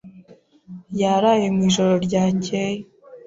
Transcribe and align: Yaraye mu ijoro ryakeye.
Yaraye 1.01 1.47
mu 1.55 1.61
ijoro 1.69 1.93
ryakeye. 2.05 2.81